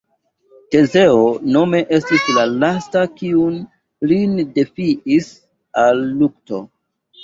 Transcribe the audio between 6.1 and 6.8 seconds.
lukto.